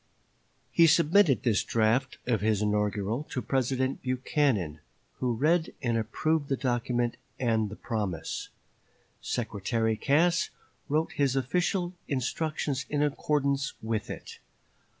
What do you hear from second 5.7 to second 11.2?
and approved the document and the promise. Secretary Cass wrote